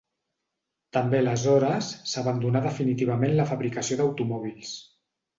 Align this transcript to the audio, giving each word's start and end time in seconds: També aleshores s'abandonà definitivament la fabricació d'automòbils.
També 0.95 1.17
aleshores 1.17 1.89
s'abandonà 2.13 2.61
definitivament 2.63 3.35
la 3.41 3.45
fabricació 3.51 3.99
d'automòbils. 4.01 4.73